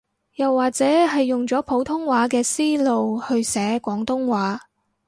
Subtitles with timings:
[0.37, 4.59] 又或者係用咗普通話嘅思路去寫廣東話